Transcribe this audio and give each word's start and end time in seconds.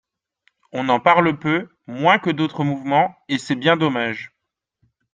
On 0.71 0.89
en 0.89 0.99
parle 0.99 1.37
peu, 1.37 1.69
moins 1.85 2.17
que 2.17 2.31
d’autres 2.31 2.63
mouvements, 2.63 3.15
et 3.29 3.37
c’est 3.37 3.53
bien 3.55 3.77
dommage. 3.77 4.33